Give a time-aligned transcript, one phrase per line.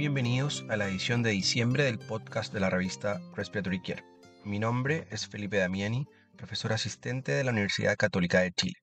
[0.00, 4.02] bienvenidos a la edición de diciembre del podcast de la revista Respiratory Care.
[4.46, 6.06] Mi nombre es Felipe Damiani,
[6.38, 8.78] profesor asistente de la Universidad Católica de Chile.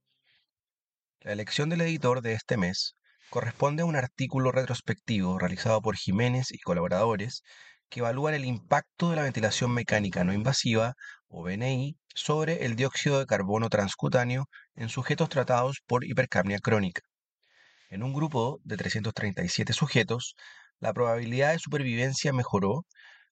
[1.22, 2.98] La elección del editor de este mes
[3.32, 7.42] corresponde a un artículo retrospectivo realizado por Jiménez y colaboradores
[7.90, 10.94] que evalúan el impacto de la ventilación mecánica no invasiva,
[11.30, 14.46] o BNI, sobre el dióxido de carbono transcutáneo
[14.76, 17.02] en sujetos tratados por hipercapnia crónica.
[17.90, 20.36] En un grupo de 337 sujetos,
[20.80, 22.86] la probabilidad de supervivencia mejoró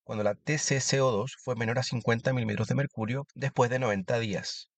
[0.04, 4.70] cuando la TCCO2 fue menor a 50 milímetros de mercurio después de 90 días.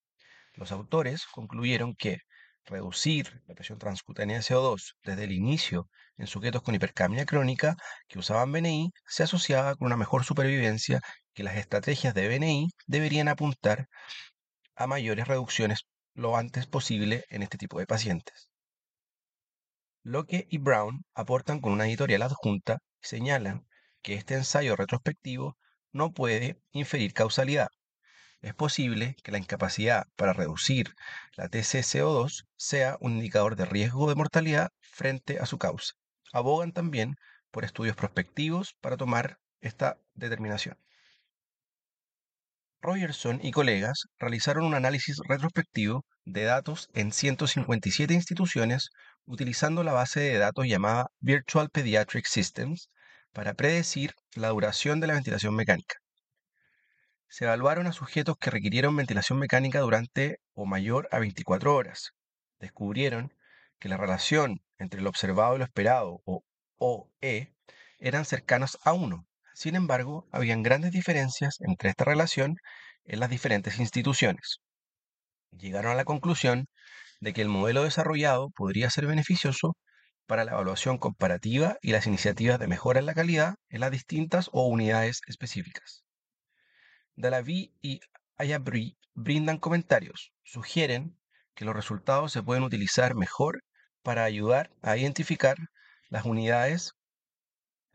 [0.55, 2.19] Los autores concluyeron que
[2.65, 7.75] reducir la presión transcutánea de CO2 desde el inicio en sujetos con hipercapnia crónica
[8.07, 11.01] que usaban BNI se asociaba con una mejor supervivencia
[11.33, 13.87] que las estrategias de BNI deberían apuntar
[14.75, 18.49] a mayores reducciones lo antes posible en este tipo de pacientes.
[20.07, 23.67] Locke y Brown aportan con una editorial adjunta y señalan
[24.01, 25.57] que este ensayo retrospectivo
[25.91, 27.67] no puede inferir causalidad,
[28.41, 30.93] es posible que la incapacidad para reducir
[31.35, 35.95] la TCCO2 sea un indicador de riesgo de mortalidad frente a su causa.
[36.31, 37.15] Abogan también
[37.51, 40.77] por estudios prospectivos para tomar esta determinación.
[42.79, 48.91] Rogerson y colegas realizaron un análisis retrospectivo de datos en 157 instituciones
[49.27, 52.89] utilizando la base de datos llamada Virtual Pediatric Systems
[53.31, 55.97] para predecir la duración de la ventilación mecánica
[57.29, 62.13] se evaluaron a sujetos que requirieron ventilación mecánica durante o mayor a 24 horas.
[62.59, 63.33] Descubrieron
[63.79, 66.43] que la relación entre lo observado y lo esperado, o
[66.77, 67.53] OE,
[67.99, 69.27] eran cercanos a 1.
[69.53, 72.57] Sin embargo, habían grandes diferencias entre esta relación
[73.03, 74.59] en las diferentes instituciones.
[75.51, 76.67] Llegaron a la conclusión
[77.19, 79.75] de que el modelo desarrollado podría ser beneficioso
[80.27, 84.49] para la evaluación comparativa y las iniciativas de mejora en la calidad en las distintas
[84.51, 86.03] o unidades específicas.
[87.15, 88.01] Dalaví y
[88.37, 90.31] Ayabri brindan comentarios.
[90.43, 91.17] Sugieren
[91.55, 93.63] que los resultados se pueden utilizar mejor
[94.03, 95.57] para ayudar a identificar
[96.09, 96.93] las unidades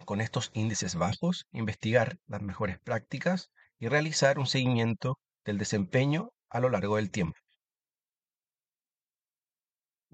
[0.05, 6.61] con estos índices bajos, investigar las mejores prácticas y realizar un seguimiento del desempeño a
[6.61, 7.42] lo largo del tiempo.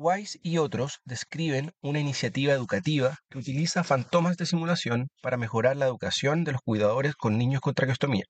[0.01, 5.87] Wise y otros describen una iniciativa educativa que utiliza fantomas de simulación para mejorar la
[5.87, 8.23] educación de los cuidadores con niños con traqueostomía.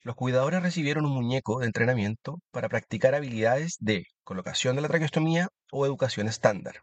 [0.00, 5.48] Los cuidadores recibieron un muñeco de entrenamiento para practicar habilidades de colocación de la traqueostomía
[5.70, 6.76] o educación estándar.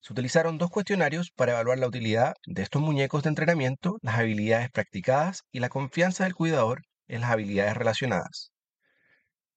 [0.00, 4.70] Se utilizaron dos cuestionarios para evaluar la utilidad de estos muñecos de entrenamiento, las habilidades
[4.70, 8.53] practicadas y la confianza del cuidador en las habilidades relacionadas.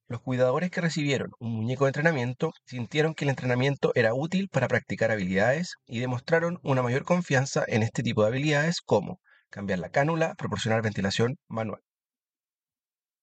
[0.10, 4.70] Los cuidadores que recibieron un muñeco de entrenamiento sintieron que el entrenamiento era útil para
[4.70, 9.20] practicar habilidades y demostraron una mayor confianza en este tipo de habilidades como
[9.50, 11.82] cambiar la cánula, proporcionar ventilación manual.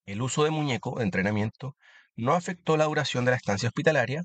[0.04, 1.74] El uso de muñeco de entrenamiento
[2.16, 4.22] no afectó la duración de la estancia hospitalaria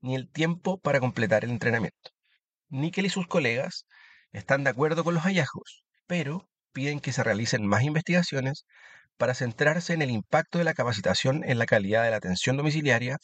[0.00, 2.10] ni el tiempo para completar el entrenamiento.
[2.70, 3.86] Nickel y sus colegas
[4.32, 8.64] están de acuerdo con los hallazgos, pero piden que se realicen más investigaciones
[9.18, 13.18] para centrarse en el impacto de la capacitación en la calidad de la atención domiciliaria,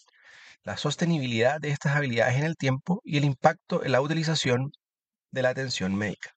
[0.65, 4.73] la sostenibilidad de estas habilidades en el tiempo y el impacto en la utilización
[5.31, 6.31] de la atención médica.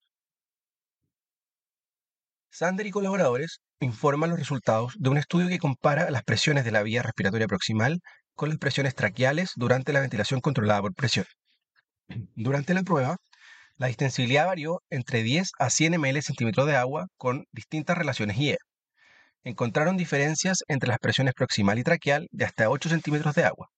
[2.52, 6.84] Sander y colaboradores informan los resultados de un estudio que compara las presiones de la
[6.84, 8.00] vía respiratoria proximal
[8.36, 11.26] con las presiones traqueales durante la ventilación controlada por presión.
[12.36, 13.18] Durante la prueba,
[13.78, 18.58] la distensibilidad varió entre 10 a 100 ml centímetros de agua con distintas relaciones IE.
[19.48, 23.70] Encontraron diferencias entre las presiones proximal y traqueal de hasta 8 centímetros de agua.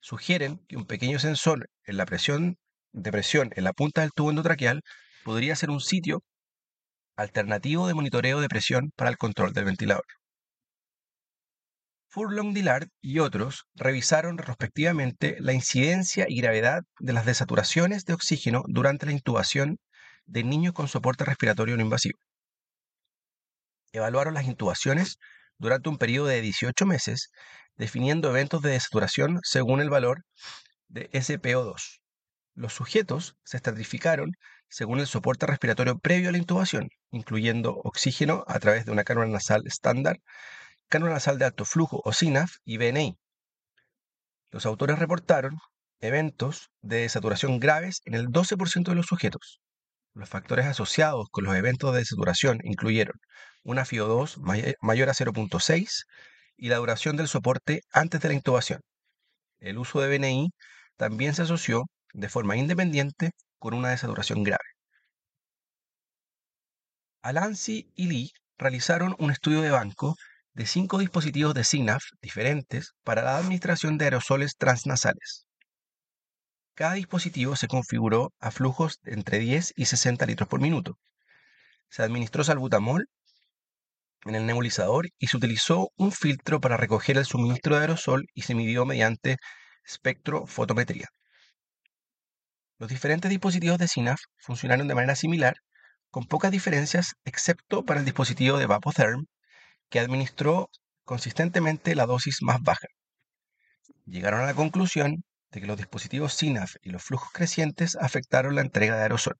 [0.00, 2.58] Sugieren que un pequeño sensor en la presión
[2.92, 4.82] de presión en la punta del tubo endotraqueal
[5.24, 6.22] podría ser un sitio
[7.16, 10.04] alternativo de monitoreo de presión para el control del ventilador.
[12.10, 18.62] Furlong Dillard y otros revisaron retrospectivamente la incidencia y gravedad de las desaturaciones de oxígeno
[18.66, 19.78] durante la intubación
[20.26, 22.18] de niños con soporte respiratorio no invasivo.
[23.92, 25.18] Evaluaron las intubaciones
[25.58, 27.30] durante un periodo de 18 meses,
[27.76, 30.24] definiendo eventos de desaturación según el valor
[30.88, 32.00] de SPO2.
[32.54, 34.32] Los sujetos se estratificaron
[34.68, 39.28] según el soporte respiratorio previo a la intubación, incluyendo oxígeno a través de una cánula
[39.28, 40.18] nasal estándar,
[40.88, 43.16] cánula nasal de alto flujo o SINAF y BNI.
[44.50, 45.58] Los autores reportaron
[46.00, 49.60] eventos de desaturación graves en el 12% de los sujetos.
[50.14, 53.20] Los factores asociados con los eventos de desaturación incluyeron
[53.62, 54.38] una FIO2
[54.80, 56.04] mayor a 0.6
[56.56, 58.80] y la duración del soporte antes de la intubación.
[59.60, 60.50] El uso de BNI
[60.96, 64.64] también se asoció de forma independiente con una desaturación grave.
[67.22, 70.16] Alansi y Lee realizaron un estudio de banco
[70.52, 75.46] de cinco dispositivos de SINAF diferentes para la administración de aerosoles transnasales.
[76.74, 80.98] Cada dispositivo se configuró a flujos entre 10 y 60 litros por minuto.
[81.88, 83.08] Se administró salbutamol
[84.24, 88.42] en el nebulizador y se utilizó un filtro para recoger el suministro de aerosol y
[88.42, 89.36] se midió mediante
[89.84, 91.08] espectrofotometría.
[92.78, 95.56] Los diferentes dispositivos de SINAF funcionaron de manera similar,
[96.10, 99.26] con pocas diferencias, excepto para el dispositivo de Vapotherm,
[99.90, 100.70] que administró
[101.04, 102.86] consistentemente la dosis más baja.
[104.06, 108.62] Llegaron a la conclusión de que los dispositivos SINAF y los flujos crecientes afectaron la
[108.62, 109.36] entrega de aerosol.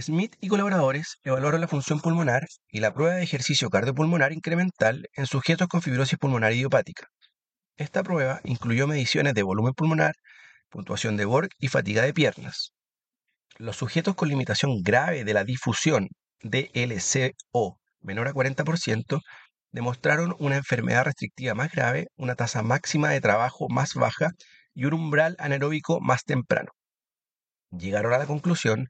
[0.00, 5.26] Smith y colaboradores evaluaron la función pulmonar y la prueba de ejercicio cardiopulmonar incremental en
[5.26, 7.06] sujetos con fibrosis pulmonar idiopática.
[7.76, 10.14] Esta prueba incluyó mediciones de volumen pulmonar,
[10.68, 12.72] puntuación de Borg y fatiga de piernas.
[13.56, 16.08] Los sujetos con limitación grave de la difusión
[16.42, 19.20] de LCO menor a 40%
[19.70, 24.30] demostraron una enfermedad restrictiva más grave, una tasa máxima de trabajo más baja
[24.74, 26.72] y un umbral anaeróbico más temprano.
[27.70, 28.88] Llegaron a la conclusión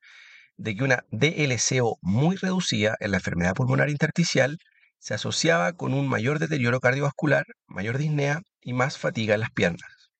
[0.57, 4.59] de que una DLCO muy reducida en la enfermedad pulmonar intersticial
[4.99, 10.11] se asociaba con un mayor deterioro cardiovascular, mayor disnea y más fatiga en las piernas.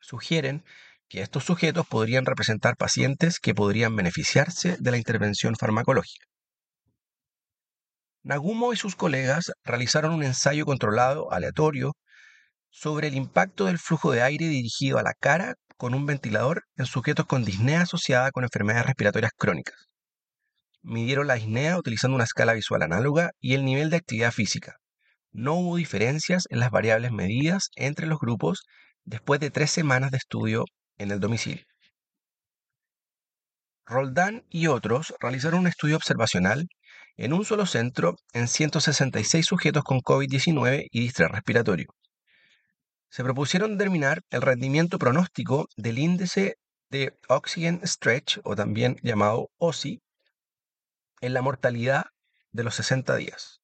[0.00, 0.64] Sugieren
[1.08, 6.26] que estos sujetos podrían representar pacientes que podrían beneficiarse de la intervención farmacológica.
[8.24, 11.92] Nagumo y sus colegas realizaron un ensayo controlado aleatorio
[12.70, 16.86] sobre el impacto del flujo de aire dirigido a la cara con un ventilador en
[16.86, 19.88] sujetos con disnea asociada con enfermedades respiratorias crónicas.
[20.80, 24.76] Midieron la disnea utilizando una escala visual análoga y el nivel de actividad física.
[25.32, 28.62] No hubo diferencias en las variables medidas entre los grupos
[29.02, 30.66] después de tres semanas de estudio
[30.98, 31.64] en el domicilio.
[33.84, 36.68] Roldán y otros realizaron un estudio observacional
[37.16, 41.88] en un solo centro en 166 sujetos con COVID-19 y distrés respiratorio.
[43.12, 46.56] Se propusieron determinar el rendimiento pronóstico del índice
[46.88, 50.00] de Oxygen Stretch, o también llamado OSI,
[51.20, 52.06] en la mortalidad
[52.52, 53.60] de los 60 días.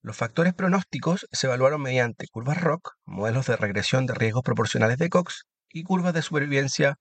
[0.00, 5.10] Los factores pronósticos se evaluaron mediante curvas ROC, modelos de regresión de riesgos proporcionales de
[5.10, 7.00] Cox y curvas de supervivencia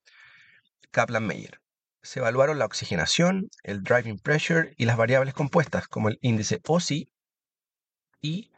[0.92, 1.60] Kaplan-Meier
[2.02, 7.08] se evaluaron la oxigenación, el driving pressure y las variables compuestas como el índice OSI
[8.20, 8.52] y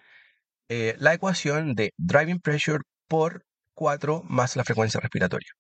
[0.74, 2.80] eh, la ecuación de driving pressure
[3.10, 5.52] por 4 más la frecuencia respiratoria.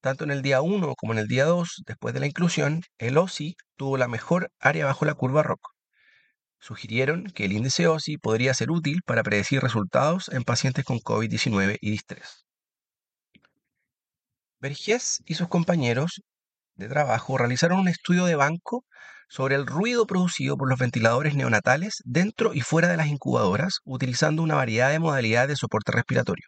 [0.00, 3.18] Tanto en el día 1 como en el día 2, después de la inclusión, el
[3.18, 5.60] OSI tuvo la mejor área bajo la curva ROC.
[6.58, 11.76] Sugirieron que el índice OSI podría ser útil para predecir resultados en pacientes con COVID-19
[11.82, 12.46] y distrés.
[14.58, 16.22] Vergés y sus compañeros
[16.74, 18.84] de trabajo realizaron un estudio de banco
[19.28, 24.42] sobre el ruido producido por los ventiladores neonatales dentro y fuera de las incubadoras, utilizando
[24.42, 26.46] una variedad de modalidades de soporte respiratorio.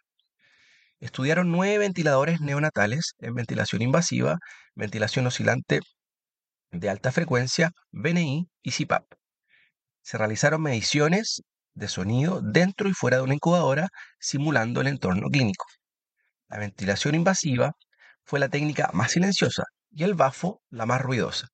[0.99, 4.37] Estudiaron nueve ventiladores neonatales en ventilación invasiva,
[4.75, 5.79] ventilación oscilante
[6.71, 9.05] de alta frecuencia, BNI y CPAP.
[10.01, 11.41] Se realizaron mediciones
[11.73, 13.89] de sonido dentro y fuera de una incubadora,
[14.19, 15.65] simulando el entorno clínico.
[16.49, 17.73] La ventilación invasiva
[18.23, 19.63] fue la técnica más silenciosa,
[19.95, 21.47] y el bafo la más ruidosa.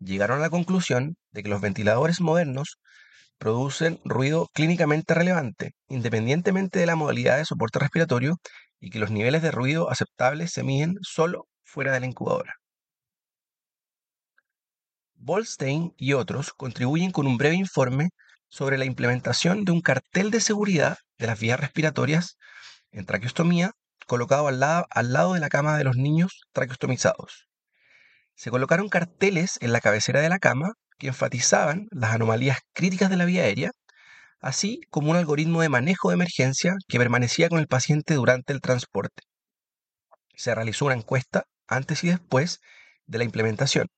[0.00, 2.78] Llegaron a la conclusión de que los ventiladores modernos
[3.38, 8.36] producen ruido clínicamente relevante, independientemente de la modalidad de soporte respiratorio,
[8.80, 12.54] y que los niveles de ruido aceptables se miden solo fuera de la incubadora.
[15.14, 18.10] Bolstein y otros contribuyen con un breve informe
[18.48, 22.38] sobre la implementación de un cartel de seguridad de las vías respiratorias
[22.90, 23.72] en traqueostomía
[24.06, 27.48] colocado al al lado de la cama de los niños traqueostomizados
[28.38, 33.16] se colocaron carteles en la cabecera de la cama que enfatizaban las anomalías críticas de
[33.16, 33.72] la vía aérea,
[34.38, 38.60] así como un algoritmo de manejo de emergencia que permanecía con el paciente durante el
[38.60, 39.24] transporte.
[40.36, 42.60] Se realizó una encuesta antes y después
[43.06, 43.88] de la implementación.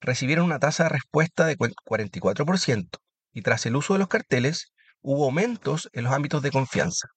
[0.00, 2.88] Recibieron una tasa de respuesta de 44%
[3.32, 7.08] y tras el uso de los carteles hubo aumentos en los ámbitos de confianza.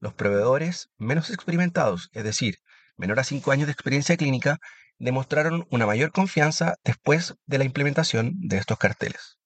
[0.00, 2.54] Los proveedores menos experimentados, es decir,
[2.96, 4.56] menor a 5 años de experiencia clínica,
[4.98, 9.36] demostraron una mayor confianza después de la implementación de estos carteles.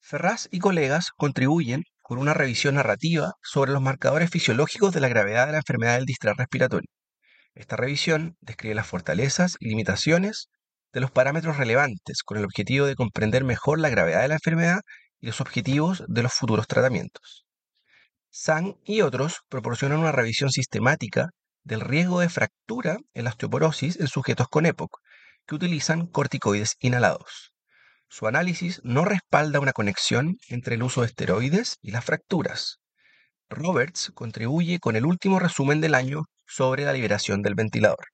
[0.00, 5.46] Ferraz y colegas contribuyen con una revisión narrativa sobre los marcadores fisiológicos de la gravedad
[5.46, 6.90] de la enfermedad del distrés respiratorio.
[7.54, 10.48] Esta revisión describe las fortalezas y limitaciones
[10.92, 14.80] de los parámetros relevantes con el objetivo de comprender mejor la gravedad de la enfermedad
[15.20, 17.46] y los objetivos de los futuros tratamientos.
[18.30, 21.30] Sang y otros proporcionan una revisión sistemática
[21.64, 24.98] del riesgo de fractura en la osteoporosis en sujetos con EPOC
[25.46, 27.52] que utilizan corticoides inhalados.
[28.08, 32.78] Su análisis no respalda una conexión entre el uso de esteroides y las fracturas.
[33.48, 38.06] Roberts contribuye con el último resumen del año sobre la liberación del ventilador.